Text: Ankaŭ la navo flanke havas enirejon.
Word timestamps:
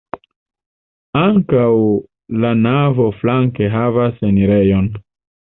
Ankaŭ 1.23 1.65
la 2.45 2.55
navo 2.63 3.07
flanke 3.19 3.71
havas 3.77 4.27
enirejon. 4.33 4.91